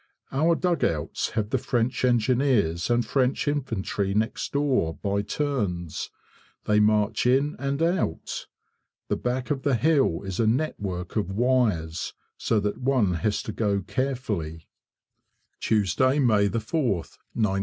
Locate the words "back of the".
9.15-9.75